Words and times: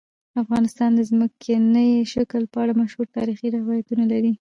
افغانستان 0.41 0.91
د 0.95 1.01
ځمکنی 1.09 1.89
شکل 2.13 2.43
په 2.53 2.57
اړه 2.63 2.73
مشهور 2.81 3.07
تاریخی 3.17 3.47
روایتونه 3.57 4.03
لري. 4.11 4.33